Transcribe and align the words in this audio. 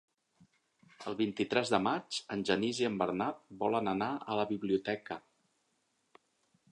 El 1.09 1.17
vint-i-tres 1.19 1.71
de 1.73 1.79
maig 1.87 2.17
en 2.35 2.41
Genís 2.49 2.79
i 2.83 2.89
en 2.89 2.97
Bernat 3.03 3.43
volen 3.65 3.91
anar 3.93 4.11
a 4.35 4.41
la 4.43 4.49
biblioteca. 4.53 5.19